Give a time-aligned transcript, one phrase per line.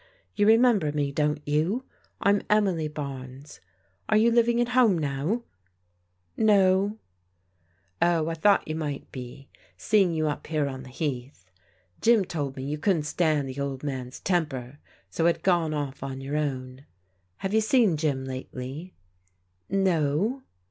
[0.35, 1.85] You remember me, don't you?
[2.21, 3.59] I'm Emily Barnes,
[4.09, 5.43] Ki^ ^ou VvMvtv^ at home now?
[6.39, 10.65] ''Nor THE *'GOOD FEIBND'^ 225 *' Oh, I thought yott might be, seeing you up here
[10.67, 11.51] on ffae Heath.
[12.01, 14.79] Jim told me you couldn't stand the old man's temper,
[15.11, 16.87] so had gone oflF on your own.
[17.45, 18.95] Have you seen Jim lately?""
[19.69, 20.41] No."